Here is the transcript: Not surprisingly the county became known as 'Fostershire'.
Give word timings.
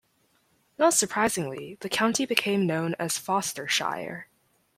Not 0.79 0.95
surprisingly 0.95 1.77
the 1.81 1.87
county 1.87 2.25
became 2.25 2.65
known 2.65 2.95
as 2.97 3.19
'Fostershire'. 3.19 4.23